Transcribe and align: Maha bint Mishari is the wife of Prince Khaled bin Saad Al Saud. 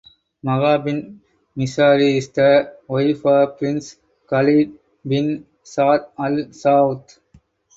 Maha 0.45 0.77
bint 0.83 1.05
Mishari 1.55 2.17
is 2.17 2.29
the 2.29 2.73
wife 2.87 3.23
of 3.23 3.55
Prince 3.59 3.97
Khaled 4.27 4.69
bin 5.09 5.45
Saad 5.63 6.07
Al 6.25 6.35
Saud. 6.61 7.03